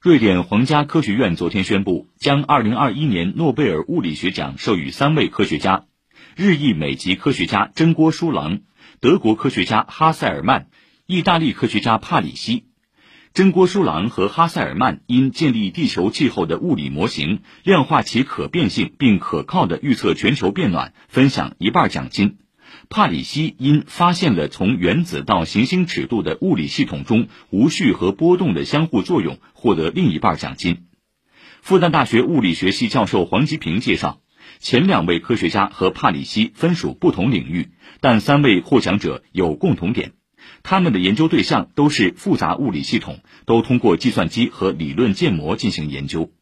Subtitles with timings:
[0.00, 5.86] 瑞典皇家科学院昨天宣布，将2021年诺贝尔物理学奖授予三位科学家：
[6.36, 8.60] 日裔美籍科学家真锅书郎、
[9.00, 10.68] 德国科学家哈塞尔曼、
[11.06, 12.66] 意大利科学家帕里西。
[13.34, 22.38] 真锅书郎和哈塞尔曼因建立地球气候的物理模型，量化其可变性并可靠的预测全球变暖，分享一半奖金。
[22.90, 30.86] 帕里西因发现了从原子到行星尺度的物理系统中无序和波动的相互作用，获得另一半奖金。
[31.60, 34.20] 复旦大学物理学系教授黄吉平介绍，
[34.58, 40.12] 前两位科学家和帕里西分属不同领域，但三位获奖者有共同点，
[40.62, 46.32] 他们的研究对象都是复杂物理系统，都通过计算机和理论建模进行研究。